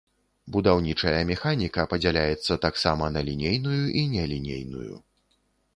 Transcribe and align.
Будаўнічая 0.53 1.19
механіка 1.31 1.85
падзяляецца 1.91 2.59
таксама 2.65 3.05
на 3.19 3.27
лінейную 3.29 3.83
і 4.03 4.05
нелінейную. 4.17 4.93